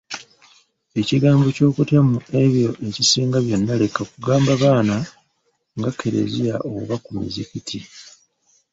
Ekigambo 1.01 1.45
ky’okutya 1.55 1.99
Mu 2.09 2.17
ebyo 2.43 2.69
ekisinga 2.87 3.37
byonna 3.45 3.73
Leka 3.81 4.01
kugamba 4.11 4.51
baana 4.61 4.97
nga 5.77 5.89
Kkereziya 5.93 6.55
oba 6.73 6.95
ku 7.03 7.09
Muzigiti. 7.19 7.79